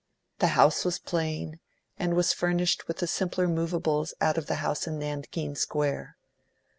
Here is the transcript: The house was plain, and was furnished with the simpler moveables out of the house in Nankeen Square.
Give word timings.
The 0.39 0.47
house 0.57 0.83
was 0.83 0.97
plain, 0.97 1.59
and 1.95 2.15
was 2.15 2.33
furnished 2.33 2.87
with 2.87 2.97
the 2.97 3.05
simpler 3.05 3.47
moveables 3.47 4.15
out 4.19 4.35
of 4.39 4.47
the 4.47 4.55
house 4.55 4.87
in 4.87 4.97
Nankeen 4.97 5.55
Square. 5.55 6.17